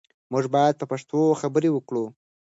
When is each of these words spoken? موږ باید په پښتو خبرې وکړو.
موږ 0.31 0.45
باید 0.55 0.75
په 0.79 0.85
پښتو 0.91 1.19
خبرې 1.41 1.69
وکړو. 1.73 2.05